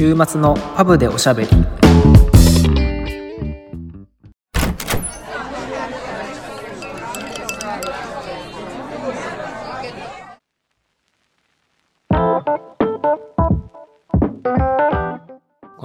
[0.00, 1.48] 週末のパブでおしゃべり。
[1.50, 1.56] こ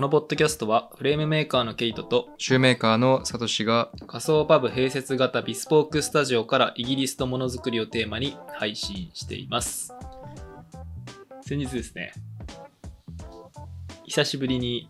[0.02, 9.94] のポッドキャストはフレームメーカーのケイトとシューメーカーのサトシが仮想パブ併設型ビスポークスタジオからイギリスとものづくりをテーマに配信しています。
[11.42, 12.14] 先日ですね
[14.08, 14.90] 久しぶりに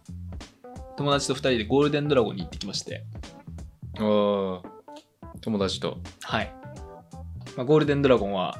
[0.98, 3.04] 友達と2人でゴールデンドラゴンに行ってきまして。
[3.98, 4.62] あ
[5.42, 5.98] 友達と。
[6.24, 6.54] はい、
[7.56, 8.58] まあ、ゴールデンドラゴンは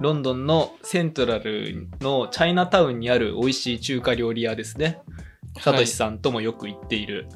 [0.00, 5.00] ロンドンのセントラルのチャイナタウンにある美味しい中華料理屋ですね。
[5.60, 7.28] サトシさんともよく行っている、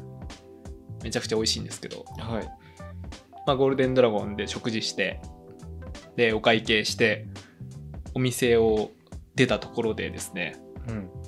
[1.02, 2.04] めちゃくちゃ美味しいんですけど。
[2.18, 2.48] はい。
[3.46, 5.20] まあ、ゴールデンドラゴンで食事して
[6.16, 7.27] でお会計して
[8.15, 8.90] お店を
[9.34, 10.56] 出たところでですね。
[10.88, 11.20] うん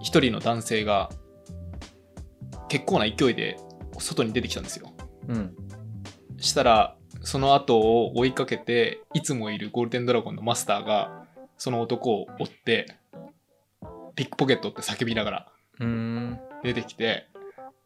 [0.00, 1.10] 一人の男性が
[2.68, 3.58] 結構な勢いで
[3.98, 4.92] 外に出てきたんですよ。
[5.28, 5.54] うん。
[6.38, 11.26] したらその後を追いかけていつもいるゴールデンドラゴンのマスターが
[11.58, 12.96] その男を追って
[14.14, 15.52] ピックポケットって叫びながら
[16.62, 17.28] 出てきて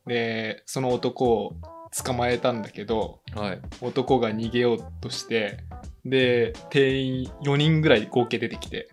[0.07, 1.57] でその男を
[2.05, 3.63] 捕まえたんだけどはい。
[3.81, 5.59] 男が逃げようとして
[6.05, 8.89] で店員4人ぐらい合計出てきて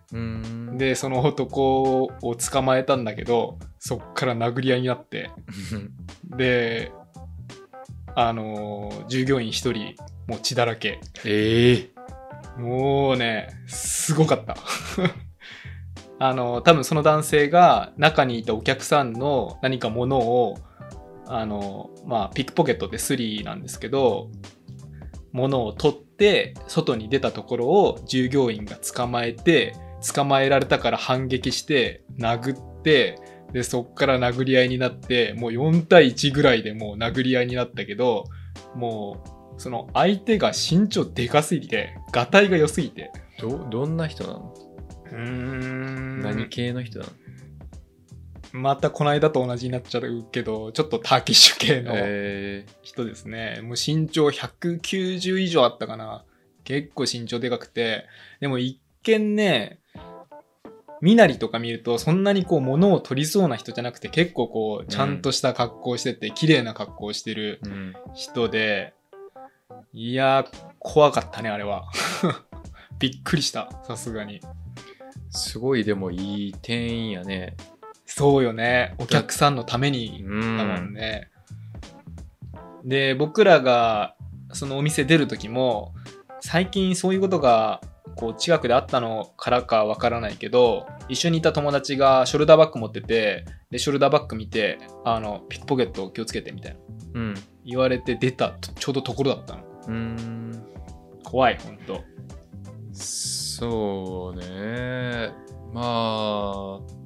[0.78, 5.30] でその男を捕まえたんだけどそっから殴り合いになって
[6.24, 6.92] で
[8.16, 9.96] あのー従業員1人
[10.28, 11.00] もう血だらけ。
[11.26, 11.92] ええ。
[12.58, 14.56] もうねすごかった。
[16.20, 20.58] あの多分その男性が中にいたお客さんの何か物を
[21.26, 24.30] あのまあピックポケットでスリーなんですけど
[25.32, 26.11] 物を取って
[26.68, 29.76] 外に出たところを従業員が捕まえて
[30.14, 33.20] 捕まえられたから反撃して殴って
[33.54, 38.26] でそっから殴り合いになってもう4対1ぐらいでもう殴り合いになったけど
[38.76, 39.24] も
[39.58, 43.12] うその相手が身長でかすぎてがたいが良すぎて。
[43.40, 44.54] どどんな人なの？
[45.12, 46.22] うーん。
[46.22, 47.12] 何系の人なの？
[48.52, 56.24] またこの間と同じになっちゃうけどちょっとターキッシュ系のえ人ですね、もう身長190以上あったかな。
[56.64, 58.06] 結構身長でかくて。
[58.40, 59.80] でも一見ね
[61.02, 67.94] 身なりとか見るとそんなにこう物を取りそうな人じゃなくて結構こうちゃんとした格好をしてて、綺麗な格好をしてるーうん。
[68.14, 68.94] 人で
[69.94, 71.86] いやー怖かったねあれは。
[73.00, 73.72] びっくりした。
[73.84, 74.42] さすがに。
[75.32, 77.56] すごいでもいい店員やね
[78.16, 78.94] そうよね。
[78.98, 81.30] お客さんのためにうだもんんね。
[82.84, 84.16] で僕らが
[84.52, 85.94] そのお店出る時も
[86.42, 87.80] 最近そういうことが
[88.16, 96.80] こう近くであったのからかわからないけど一緒にいた友達がショルダーバッグ持っててでショルダーバッグ見てあのピックポケット気をつけてみたいな。
[97.14, 97.34] うん。
[97.64, 99.64] 言われて出たとちょうどところだったの。
[99.88, 100.64] うーん。
[101.24, 102.04] 怖いほんと。
[102.92, 105.32] そうね。
[105.74, 107.01] まあ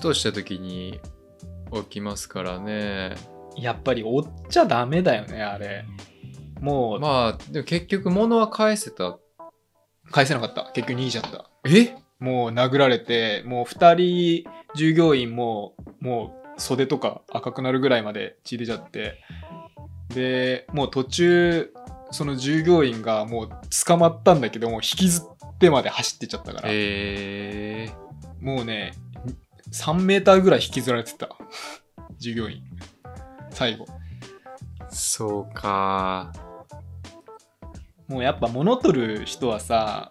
[0.00, 0.98] ふとした時に
[1.70, 3.16] 起きますからね。
[3.54, 5.84] やっぱり追っちゃダメだよねあれ。
[6.58, 7.00] もう。
[7.00, 9.18] まあでも結局物は返せた。
[10.10, 10.70] 返せなかった。
[10.72, 11.50] 結局逃げちゃった。
[11.66, 11.94] え？
[12.18, 14.44] もう殴られて、もう二人
[14.74, 19.18] 従業員も、もう袖とか赤くなるぐらいまで血出ちゃって、
[20.14, 21.74] で、もう途中、
[22.10, 23.50] その従業員がもう
[23.84, 27.90] 捕まったんだけども、引きずってまで走ってっちゃったから、え
[28.40, 28.92] もうね、
[29.72, 31.28] 3メーターぐらい引きずられてた。
[32.18, 32.62] 従業員。
[33.50, 33.84] 最後。
[33.84, 33.88] ー、
[34.90, 36.32] そうか
[38.08, 40.10] もうやっぱ物取る人はさ、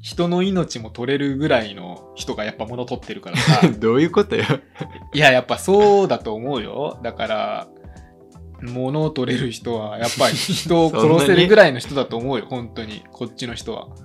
[0.00, 3.68] 人の命も取れるぐらいの人がやっぱ物取ってるからさ。
[3.78, 4.44] どういうことよ
[5.12, 6.98] いや、やっぱそうだと思うよ。
[7.02, 7.68] だから、
[8.62, 13.04] 物を取れる人は、やっぱり人を殺せるぐらいの人だと思うよ、本当に。
[13.12, 13.88] こっちの人は。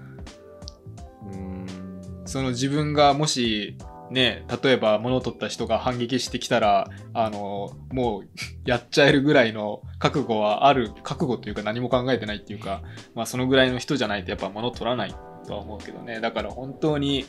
[2.26, 3.78] その自分がもし、
[4.10, 8.30] ね、例えば物を取った人が反撃してきたら、あの、もう
[8.66, 12.82] やっちゃえるぐらいの覚悟はある、覚悟というか何も考えてないっていうか、
[13.16, 15.16] まあそのぐらいの人じゃないとやっぱ物取らない
[15.46, 16.22] とは思うけどね。
[16.22, 17.26] だから本当に、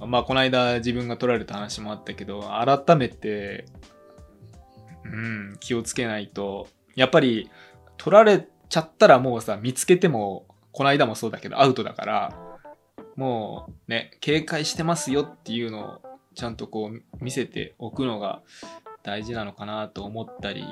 [0.00, 3.66] まあこの間自分が取られた話もあったけど、改めて、
[5.04, 7.50] うん、気をつけないと、やっぱり
[7.98, 12.43] 取られちゃったらもうさ、見つけても、この間もそうだけどアウトだから、
[13.16, 16.02] もうね、警戒してますよっていうのを
[16.34, 18.42] ちゃんとこう見せておくのが
[19.02, 20.64] 大事なのかなと思ったり、い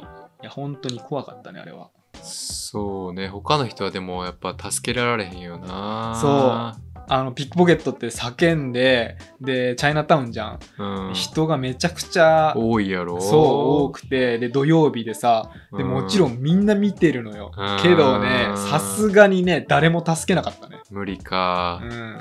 [0.43, 1.91] や、本当に怖かったね、あれは。
[2.23, 13.21] そうね他の人はでもやっぱ助けられへんよなそうあのピックポケットって叫んででチャイナタウンじゃん、うん、人がめちゃくちゃ多いやろ。
[13.21, 13.41] そう
[13.85, 17.79] 多くてで土曜日でさでもちろんみんな見てるのよ、うん。
[17.83, 20.81] けどねさすがにね誰も助けなかったね。
[20.91, 22.21] 無理か、うん。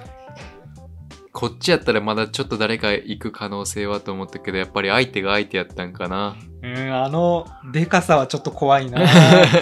[1.33, 6.35] こっちやったらまだちょっと誰か行く可能性はと思ったけどやっぱり相手が相手やったんかな。
[6.61, 9.01] うん、あのでかさはちょっと怖いな。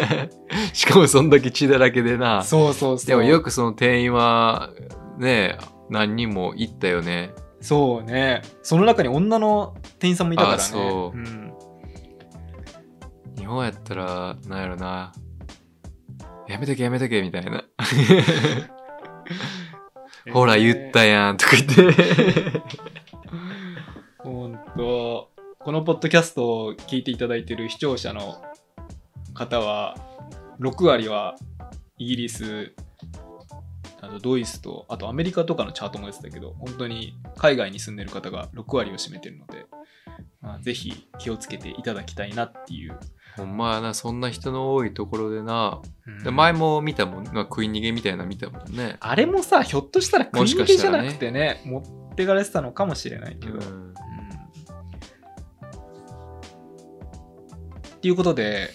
[0.74, 2.44] しかもそんだけ血だらけでな。
[2.44, 3.07] そうそうそう。
[3.07, 4.71] でもよくその店員は
[5.19, 5.57] ね
[5.89, 7.33] 何人も行ったよね。
[7.62, 8.42] そうね。
[8.63, 10.63] その中に女の店員さんもいたからね。
[10.63, 11.18] あそう。
[11.18, 11.54] うん、
[13.38, 15.12] 日本やったらなんやろな。
[16.48, 17.66] やめとけやめとけみたいな。
[20.33, 21.71] ほら言ったやんとか言って。
[24.19, 25.30] ほんと。
[25.60, 28.42] このポッドキャストを聞いていただいている視聴者の
[29.33, 29.98] 方は
[30.60, 31.36] 6割は
[31.98, 32.74] イギリス
[34.01, 39.65] あとドイツとあとアメリカとかのチャートも出てたけど本当に海外に住んでる方が6割を占めてるので、
[40.41, 42.97] まあ、ぜひ気をつけていただきたいなっていう、
[43.35, 46.23] ほんまやなそんな人の多いところでな、うん。
[46.23, 48.97] で前も見たもんな食い逃げみたいなの見たもんね。
[48.99, 51.61] あれもさひょっとしたら食い逃げじゃなくてね。
[51.65, 53.61] 持ってかれてたのかもしれないけど、うん。
[53.61, 53.93] うん。
[57.95, 58.69] っていうことで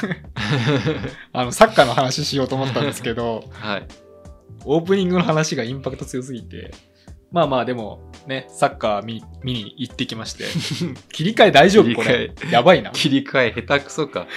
[1.32, 3.86] あのサッカーの話しようと思ったんですけどはい
[4.64, 6.72] オープニングの話がインパクト強すぎて。
[7.32, 10.44] まあまあでもねサッカー見見に行ってきまして。
[11.12, 11.94] 切り替え大丈夫？
[11.94, 12.32] これ。
[12.36, 12.90] 切やばいな。
[12.90, 14.26] 切り替え下手くそか。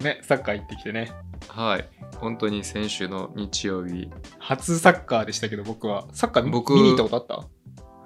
[0.00, 1.10] ねサッカー行ってきてね。
[1.48, 1.88] はい。
[2.18, 4.08] 本当に先週の日曜日。
[4.38, 6.06] 初サッカーでしたけど僕は。
[6.12, 7.48] サッカー見僕見に行ったことあっ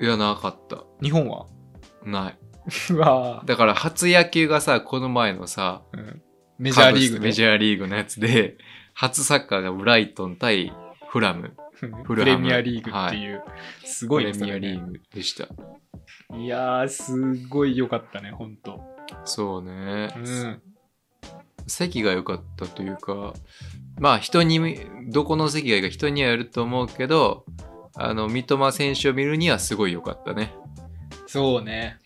[0.00, 0.76] いやなかった。
[0.76, 1.46] た日本は？
[2.04, 2.38] ない。
[2.92, 6.22] うわだから初野球がさこの前のさー、うん。
[6.58, 8.56] メジャーリーグメジャーリーグのやつで
[8.94, 10.72] 初サッカーがブライトン対
[11.08, 11.54] フラム。
[12.06, 13.42] プレミアリーグっていう、
[13.84, 14.32] すごいね。
[14.32, 15.48] プレミアリーグでした。
[16.36, 18.80] いやー、すごい良かったね、ほんと。
[19.24, 20.62] そうね、うん。
[21.66, 23.34] 席が良かったというか
[23.98, 27.44] まあ人にどこの席がいいか人にはよると思うけど
[27.94, 30.52] あの三笘選手を見るにはすごい良かったね。
[31.26, 32.00] そうね。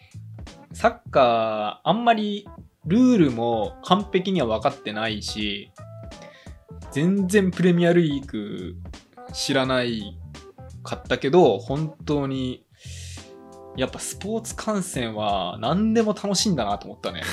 [0.75, 2.47] サッカー、あんまり
[2.85, 5.73] ルールも完璧には分かってないし、
[6.91, 8.77] 全然プレミアリーグ
[9.33, 10.19] 知らない
[10.83, 12.65] かったけど、本当に、
[13.77, 17.23] やっぱスポーツ観戦は何でも楽しいんだなと思ったね。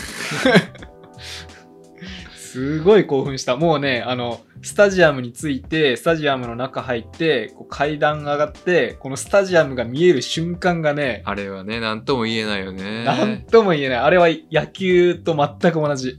[2.56, 3.58] すごい興奮した。
[3.58, 13.98] もうね、あの、スタジアムに着いて、スタジアムの中入って、こう階段上がって、このスタジアムが見える瞬間がね、あれはね何とも言えないよねなんとも言えない。
[14.00, 16.18] あれは野球と全く同じ。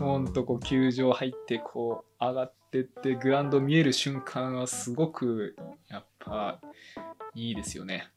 [0.00, 5.56] うんほんとこう球場入ってこう上がってってグラウンド見える瞬間はすごく
[5.88, 6.60] やっぱ
[7.34, 8.08] いいですよね。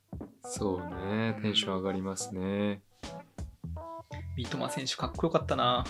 [0.43, 2.81] そうねテンション上がりますね
[4.35, 5.85] 三笘選手かっこよかったな。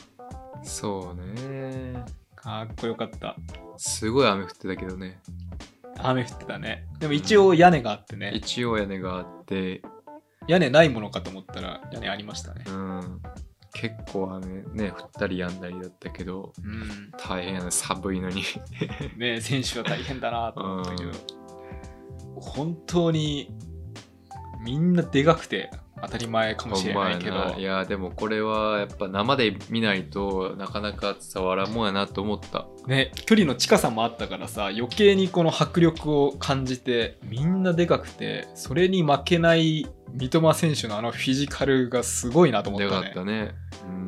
[0.63, 2.04] そうね
[2.36, 3.36] かっこよかった。
[3.78, 5.19] すごい雨降ってたけどね
[6.00, 6.86] 雨降ってたね。
[7.00, 8.31] でも一応屋根があってね。
[8.34, 9.81] 一応屋根があって
[10.48, 12.72] 屋根ないものかと思ったら屋根ありましたねう。
[12.72, 13.22] ん
[13.79, 17.12] 結構雨ね降ったりやんだりだったけどうん。
[17.18, 18.43] 大変寒いのに。
[19.17, 21.10] ね選手は大変だなと思ったけど。
[21.10, 21.15] うん、
[22.41, 23.55] 本当に
[24.63, 25.69] みんなでかくて
[26.01, 27.56] 当たり前かもしれないけど。
[27.58, 32.68] いやでもこれはやっぱ生で見ないとなかなか伝わらんもんやなと思った。
[32.88, 43.10] ね、距離の近さもあったからさ余計にこの迫力を感じてみんなでかくてそれに負けない三笘選手のあのフィジカルがすごいなと思ったね。
[43.10, 43.51] ったね。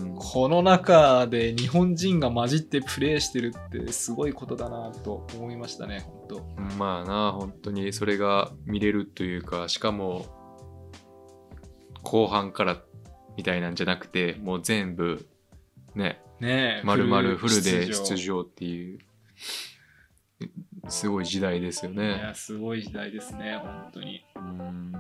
[0.01, 0.09] うん。
[0.19, 10.25] この中で日本人が混じってプレーしてるってすごいことだなと思いましたね本当まあな本当にそれが見れるというかしかも
[12.09, 12.81] 後半から
[13.37, 15.27] みたいなんじゃなくてもう全部
[15.93, 18.99] ねねえ丸々フルで出出場っていう
[20.87, 24.25] すごい時代ですよいねやすごい時代ですね本当に。
[24.35, 24.91] うん。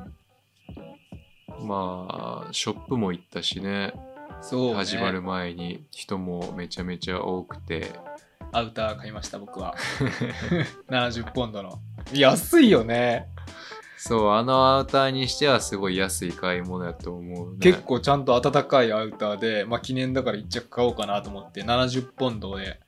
[1.65, 3.91] まあショップも行ったしね。
[4.41, 7.91] そう、ね、始まる前に人もめちゃめちゃ多くて。
[8.51, 9.75] アウター買いました僕は。
[10.89, 11.79] 70ポンドの。
[12.13, 13.27] 安いよね
[14.01, 17.57] そうあのアウターにしてはすごい安い買い物やと思うね。
[17.59, 22.79] 結構ちゃんと暖かいアウターで、まあ、記念だから1着買おうかなと思って70ポンドで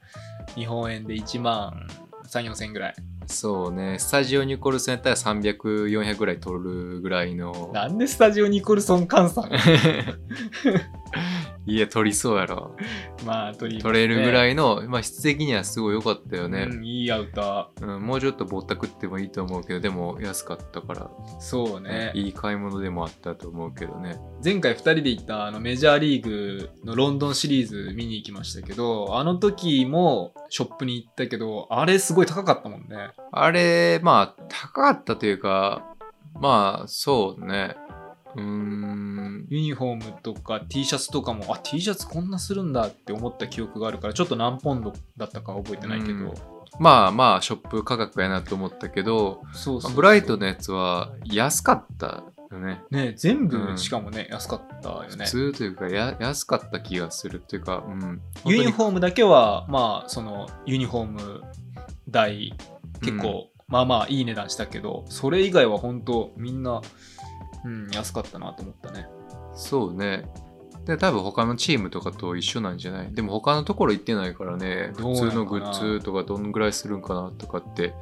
[0.55, 1.85] 日本円で1万
[2.29, 2.95] 3 4千円ぐらい。
[3.27, 3.99] そうね。
[3.99, 7.71] スタジオニコルソンやったら300400ぐらい取るぐらいの。
[7.73, 9.51] なんでスタジオニコルソン換算？
[11.65, 12.75] いや、取りそうやろ。
[13.25, 16.67] まあ、取り、取れるぐらいいの、まあ質的にはすごい良かったよね。
[16.69, 21.39] うん、いいアウタうん、もうちょっとぼったくってもいいと思うけど、でも安かったから、ー。
[21.39, 22.11] そうね。
[22.13, 24.19] いい買い物でもあったと思うけどね。
[24.43, 33.11] 前回2人で行ったあのメジャーリーグのロンドンシリーズ見に行きましたけど、あの時もショップに行ったけど、あれすごい高かったもんね。
[33.31, 35.87] あれ、まあ、高かったというか、
[36.33, 37.75] まあ、そうね。
[38.35, 39.45] うーん。
[39.49, 46.33] ユニフォームとか T シャツとかも、あ、T シャツこんなするんだって思った記憶があるから、ちょっと何ポンドだったか覚えてないけど、うん
[46.79, 49.41] まあまあ、ショップ価格やなと思ったけど、
[49.93, 52.81] ブライトのやつは安かったよね。
[52.89, 55.25] ね全うん部しかもね、安かったよね。
[55.25, 58.21] 普通というかや、安かった気がするというか、うん。
[58.45, 61.41] ーユニフォームだけは、まあ、そのユニフォーム
[62.09, 62.53] 代、
[63.01, 66.81] 結構、まあまあいい値段したけど、それ以外は本当みんな、
[67.65, 69.07] うん、安かったなと思ったね。
[69.53, 70.25] そうね。
[70.85, 73.13] で、多分他のチームとかと一緒なんじゃない？
[73.13, 77.93] でも他のところ行ってないからね、どう普通のグッズとかどんぐらいするんかなとかって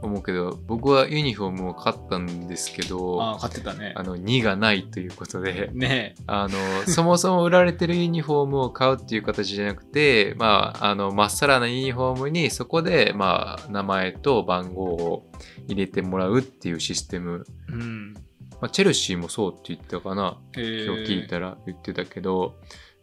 [0.00, 3.94] 思うけど、僕はユニフォームを買ったんですけど、ああ、あ買ってたね。
[3.96, 15.26] の、2がないということで、ねあの、そもそも売られてるユニフォームを買うっていう形じゃなくて、まあ、あの、まっさらなユニフォームにそこで、まあ、名前と番号を
[15.66, 17.44] 入れてもらうっていうシステム。
[17.68, 18.14] うん。
[18.60, 20.38] まあ、チェルシーもそうって言ってたかな。
[20.56, 22.54] えー今日聞いたら言ってたけど、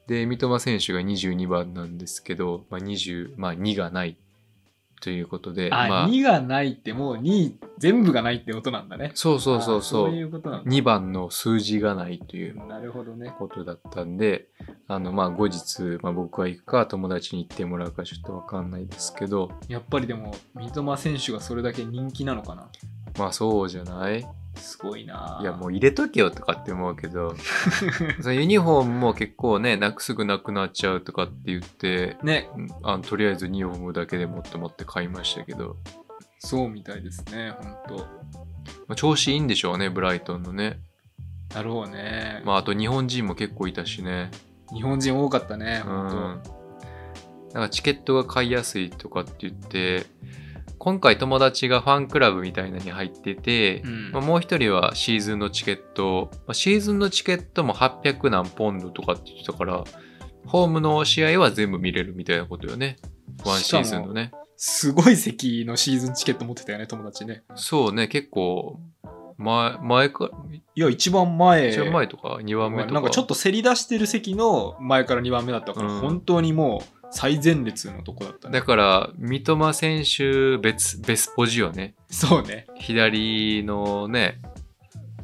[0.07, 4.17] で、三笘選手が22番なんですけど、まあ、20、まあ、2がない
[4.99, 9.11] ということで、あ、まあ、2がないってもう2全部がないってことなんだね。
[9.15, 10.71] そうそうそうそうあそういうことなんだ。
[10.71, 13.33] 2番の数字がないというなるほどね。
[13.39, 14.47] ことだったんで、
[14.87, 22.67] あの、まあ、後日、まあ、僕は行くか、友達に行ってもらうかちょっとわかんないですけど、やっぱりでも、三笘選手がそれだけ人気なのかな。
[23.17, 24.27] まあ、そうじゃない？
[24.55, 27.35] すごいないや、もう入れとけよとかって思うけど、
[28.21, 32.49] そのユニフォームも結構ね、なくすぐなくなっちゃうとかって言って、ね、
[32.83, 35.77] あのとりあえずユニフォームだけでもって思って買いましたけど、
[36.39, 38.05] そうみたいですね、ほんと。
[38.87, 40.79] まあ、調子いいんでしょうね、ブライトンのね。
[41.53, 42.41] なるほどね。
[42.45, 44.31] まあ、あと日本人も結構いたしね。
[44.73, 46.15] 日本人多かったね、うほんと。
[46.15, 46.61] ん。
[47.53, 50.05] なんかチケットが買いやすいとかって言って、
[50.83, 59.83] 今回友達がファンクラブみたいなのに入ってて、うんまあ、もう一人はシーズンのチケット、まあ、シーズンのチケットも800何ポンドとかって言ってたから、
[60.47, 62.95] ホームの試合は全部見れるみたいなことよね。
[63.45, 64.31] ワンシーズンのね。
[64.57, 67.43] すごい席のシーズンチケット持ってたよね、友達ね。
[67.53, 68.79] そうね、結構、
[69.37, 70.31] 前、前か、
[70.73, 71.69] いや、一番前。
[71.69, 72.93] 一番前とか2番目とか。
[72.95, 78.59] なんかちょっとせり出してる席の前から2番目だったから、うん本当にもう最前列のとこだったね。
[78.59, 81.95] だから、三笘選手別、別ポジよね。
[82.09, 82.67] そうね。
[82.75, 84.41] 左のね、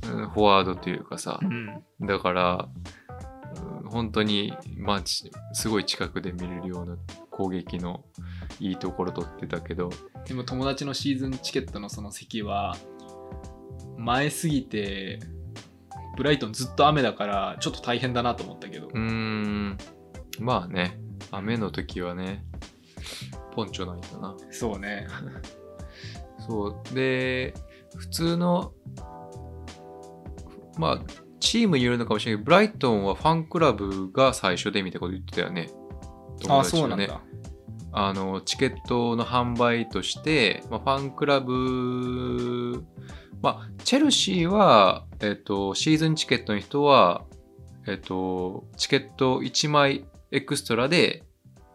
[0.06, 1.46] うんフォワードというかさう。
[1.46, 1.84] ん。
[2.02, 2.70] だから、
[3.82, 6.98] うん本当に、まあ、ちすごい近くで見れるような
[7.32, 8.04] 攻撃の
[8.60, 9.90] いいところ取ってたけど、
[10.26, 12.76] でも友達のシーズンチケットのその席は、
[13.98, 15.20] 前すぎて、
[16.18, 18.90] ブライトンずっと雨だから、ちょっと大変だなと思ったけどう。
[18.92, 19.78] ーん、
[20.40, 21.00] まあね、
[21.32, 22.44] 雨の時はね、
[23.54, 24.36] ポンチョないとな。
[24.52, 25.08] そうね。
[26.48, 26.96] そう。
[26.96, 27.54] で、
[27.96, 28.74] 普通の、
[30.78, 31.02] まあ、
[31.40, 35.70] チームによるのかもしれないけど、ブライトンはファンクラブが最初でみたいなこと言ってたよね。
[35.72, 35.74] あ、
[36.40, 37.22] 友達がねそうなんだ。
[37.94, 42.84] あの、チケットの販売として、まあ、ファンクラブ、
[43.42, 47.24] まあ、チェルシーは、えっ、と、シーズンチケットの人は、
[47.88, 51.24] えっ、と、チケット1枚エクストラで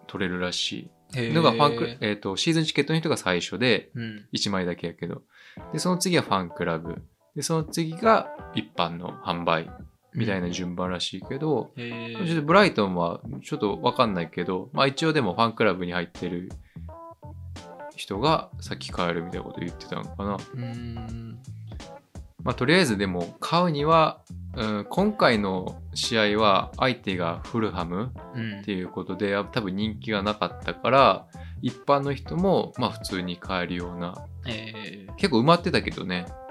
[0.06, 4.26] 取れるらしいのがファンク、えっ、と、シーズンチケットの人が最初で、うん。
[4.32, 5.23] 1枚だけやけど。
[5.73, 7.02] で、その次はファンクラブ。
[7.37, 9.71] で、その次が一般の販売
[10.14, 16.50] みたいな順番らしいけど、へちょっとブライトンはちょっとわかんないけど、まあ一応でもファンクラブに入ってる
[17.97, 20.35] 人が先帰るみたいなこと言ってたのかな。
[20.35, 21.38] うーん。
[22.44, 24.20] まあとりあえずでも買うには、
[24.56, 31.26] うん、今回の試合は相手がフルハムうんっていうことで多分人気がなかったから
[31.62, 36.42] 一般の人もまあ普通に買えるようなえ結構埋まってたけどねー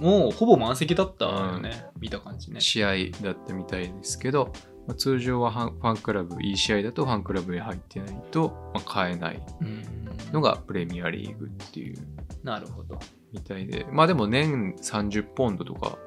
[0.00, 1.84] もうほぼ満席だったよね。
[1.98, 2.60] 見た感じね。
[2.60, 4.52] 試合だったみたいですけど、
[4.86, 9.84] まあ通常はファンクラブいい試合だとファンクラブに入ってないと、まあ、買えないうん
[10.32, 11.96] のがプレミアリーグっていう
[12.42, 12.98] なるほど。
[13.32, 13.86] みたいで。
[13.90, 15.98] まあでも年30ポンドとか。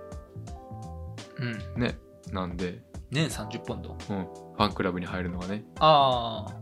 [1.76, 1.82] うん。
[1.82, 1.98] ね。
[2.32, 3.92] なんで、年30ポンド？
[3.92, 5.64] うん、ファンクラブに入るのはね。
[5.80, 6.56] ああ。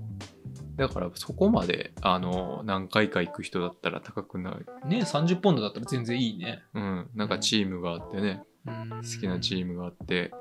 [0.78, 4.56] だからそこまであの何回か行く人だったら高くない、
[4.88, 6.64] 年30ポンドだったら全然いいね。
[6.74, 8.42] うん、なんかチームがあってね。
[8.66, 10.32] 好好きなチームがあって、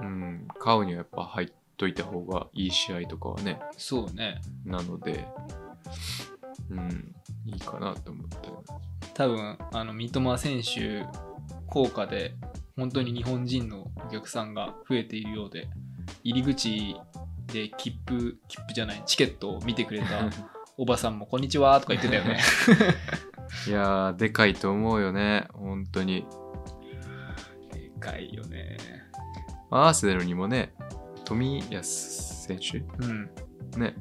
[0.00, 4.40] うん、買うにはやっぱ入っといた方がいい試合とかはね、そうね。
[4.64, 5.26] なので、
[6.70, 8.48] うん、いいかなと思って。
[9.16, 11.06] 多分、あの、三笘選手
[11.66, 12.34] 効果で、
[12.76, 15.68] 本当に日本人のお客さんが増えているようで、
[16.22, 16.94] 入り口
[17.46, 20.06] で切符、切符じゃない、チケットを見てくれた
[20.76, 22.38] おばさんも、こんにちはとか言ってたよね。
[23.66, 26.26] いやー、でかいと思うよね、本当に。
[27.72, 28.76] でかいよね。
[29.70, 30.74] アーセナルにもね、
[31.24, 33.30] 富安選手うん。
[33.78, 33.94] ね、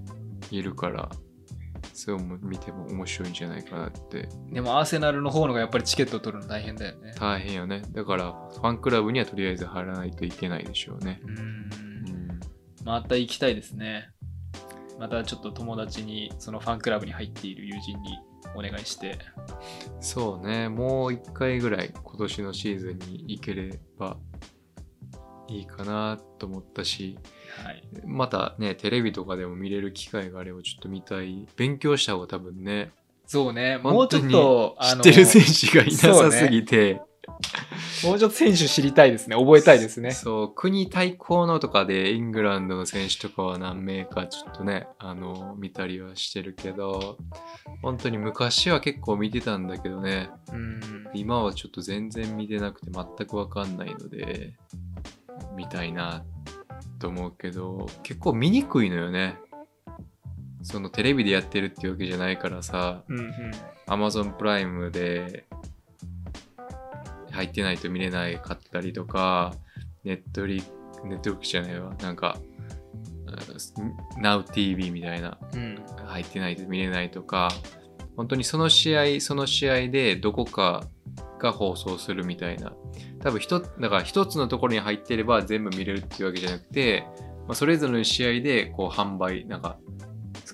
[0.52, 1.10] いるから、
[1.96, 4.28] それを見ても面白いんじゃないかなって。
[4.52, 7.14] でも、アーセナルの方のがやっぱりチケットを取るの大変だよね。
[7.18, 7.84] 大変よね。
[7.92, 11.22] だから、ファンクラブにはとりあえず入らないといけないでしょうね。
[11.24, 12.40] うんん。
[12.84, 14.10] また行きたいですね。
[15.00, 18.20] またちょっと友達に、そのファンクラブに入っている友人に
[18.56, 19.18] お願いして、
[20.00, 24.18] そうね、もう一回ぐらい今年のシーズンに行ければ
[25.48, 27.18] いいかなと思ったし、
[27.64, 27.84] はい。
[28.06, 31.48] またね、テレビとかでも見れる機会があればちょっと見たい。
[31.56, 32.92] 勉強した方が多分ね、
[33.28, 37.02] そうね、もうちょっと、知ってる選手がいなさすぎて、
[38.04, 39.36] もうちょっと選手知りたいですね。
[39.36, 40.12] 覚えたいですね。
[40.12, 47.18] そう、国対抗のとかでイングランドの選手とかは何名かちょっとね、あの、見たりはしてるけど、
[47.82, 51.08] 本当に昔は結構見てたんだけどね、うん。
[51.14, 54.54] 今はちょっと全然見てなくて全くわかんないので、
[55.56, 56.24] 見たいな
[57.00, 59.38] と思うけど、結構見にくいのよね。
[60.64, 63.32] そのテレビでやってるっていうわけじゃないからさ、うんうん。
[63.88, 65.46] Amazon プライムで
[67.32, 69.54] 入ってないと見れないかったりとか、
[70.04, 70.64] ネットリ、
[71.04, 72.38] ネットフリックスじゃないわ、なんか、
[74.22, 75.84] NowTV みたいな、うん。
[76.06, 77.50] 入ってないと見れないとか、
[78.16, 80.88] 本当にその試合、その試合でどこか
[81.40, 82.74] が放送するみたいな。
[83.20, 87.06] 多分一、だから1つのところに入ってれば全部見れるっていうわけじゃなくて、
[87.48, 89.78] まあ、それぞれの試合でこう販売、なんか、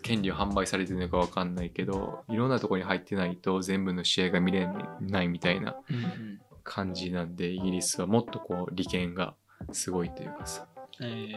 [0.02, 4.68] 権利を販売されてるのか分かんないけど、いろんなところに入ってないと全部の試合が見れ
[5.00, 5.76] ないみたいな
[6.64, 9.36] 感じなんで、イギリスはもっとこう利権が
[9.72, 10.68] すごいというかさ、
[11.02, 11.30] え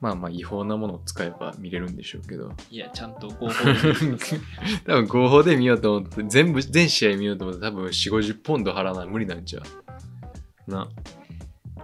[0.00, 4.18] まあまあ違法なものを使えば見れるんでしょうけど、ー、いや、ちゃんと合法に
[4.84, 10.70] 多分合法で見ようと思って、全部、全試合見ようと思って多分4、50ポンド払わない無理なんちゃう。
[10.70, 10.88] な、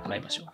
[0.05, 0.47] 払いましょう。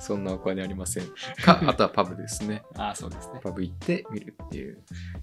[0.00, 1.04] そんなお金ありません。
[1.42, 2.62] か、あとはパブですね。
[2.76, 3.40] ああ、そうですね。
[3.42, 4.82] パブ行って見るっていう。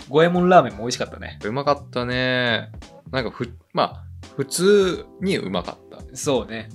[0.09, 1.39] 五右衛門ラーメンも美味しかったね。
[1.43, 2.71] うまかったね。
[3.11, 4.03] なんかふ、まあ、
[4.35, 6.15] 普通にうまかった。
[6.15, 6.69] そうね。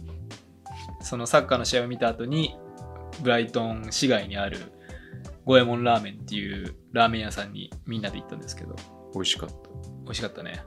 [1.01, 2.57] そのサッカーの試合を見た後に、
[3.23, 4.59] ブライトン市街にある
[5.45, 8.77] 五右衛門ラーメンっていうラーメン屋さんにみんなで行ったんですけど、
[9.15, 9.49] 美味しかっ
[10.05, 10.63] 美味しかったね。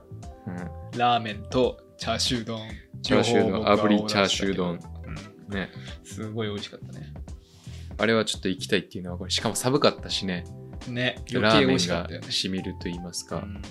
[0.46, 0.52] た。
[0.52, 1.00] うん。
[1.00, 2.60] ラーメンとチャーシュー丼。
[3.02, 4.80] チャーシュー丼、炙りチャーシュー丼。
[5.50, 5.68] うん。
[6.04, 7.14] すごい美味しかったね。
[7.98, 10.46] あれはちょっと行きたいっていうのはこれ、しかも寒かったしね。
[10.88, 12.32] ね、ラーメンが味しかったよね。
[12.32, 13.38] しみると言いますか。
[13.38, 13.62] うん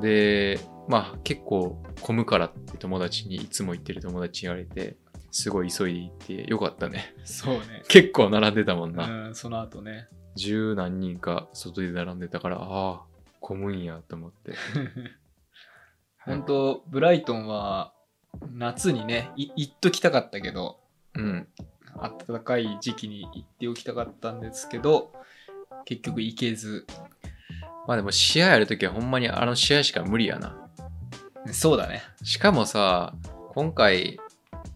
[0.00, 4.96] で、まあ結構混むからって友達に、いつも行ってる友達に言われて、
[5.32, 7.14] すごい急いで行ってよかったね。
[7.24, 7.82] そうね。
[7.88, 9.28] 結構並んでたもんな。
[9.28, 10.06] うん、その後ね。
[10.36, 13.00] 十何人か外で並んでたから、ああ、
[13.40, 14.52] 混むんやと思って。
[16.24, 17.92] 本当ブライトンは
[18.52, 20.78] 夏にね、い行っときたかったけど、
[21.14, 21.48] うん。
[22.26, 25.12] 暖かい時期に行っておきたかったんですけど、
[25.86, 26.86] 結局行けず。
[27.86, 30.68] まあでも試合あるときはほんまにあの試合しか無理やな。
[31.52, 32.02] そうだね。
[32.22, 33.14] しかもさ、
[33.54, 34.18] 今回、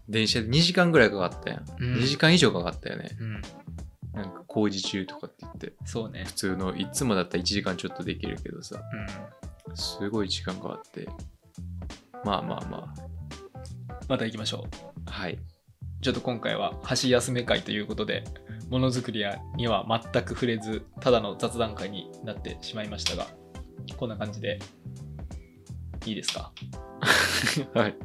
[0.09, 1.65] 電車で2時間ぐらいかかったやん。
[1.79, 3.09] うん2時間以上かかったよね。
[3.19, 3.41] うん。
[4.13, 5.73] なんか工事中とかって言って。
[5.85, 6.33] そうね普。
[6.33, 8.81] 通の、いつもだったら1時間ちょっとできるけどさ、
[9.67, 9.75] うん。
[9.77, 11.07] すごい時間かかって。
[12.23, 12.93] まあまあま
[14.07, 14.75] また行きましょう。
[15.05, 15.11] あ。
[15.11, 15.37] はい。
[16.01, 18.23] ちょっと今回は箸休め会ということで、
[18.69, 19.23] ものづくり
[19.55, 23.27] には全く触れず、ただの雑談会になってしまいましたが、
[23.97, 24.59] こんな感じで
[26.05, 26.51] いいですか？
[27.73, 27.95] はい。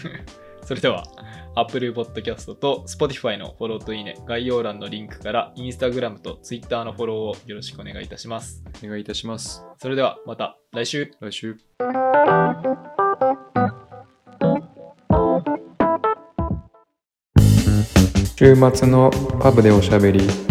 [0.64, 1.04] それでは、
[1.56, 8.62] Apple Podcast と Spotify のフォローといいね、概要欄のリンクから Instagram と Twitter のフォローをよろしくお願いいたします。
[8.84, 9.64] お願いいたします。
[9.78, 11.56] それではまた来週来週。
[18.36, 20.49] 週末のパブでおしゃべり。